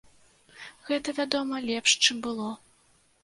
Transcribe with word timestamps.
Гэта, 0.87 1.13
вядома, 1.19 1.61
лепш, 1.69 1.91
чым 2.05 2.17
было. 2.29 2.49